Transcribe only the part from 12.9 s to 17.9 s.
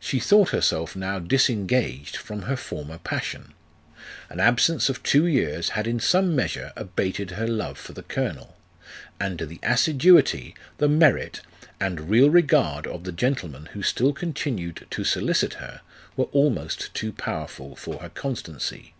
the gentleman who still continued to solicit her, were almost too powerful